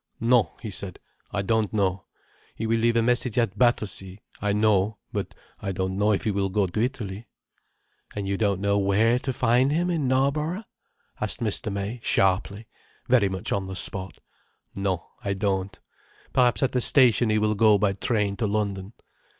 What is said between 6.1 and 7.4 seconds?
if he will go to Italy."